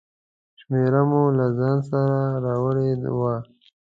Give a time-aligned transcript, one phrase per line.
[0.59, 3.35] شمېره مې له ځانه سره راوړې وه.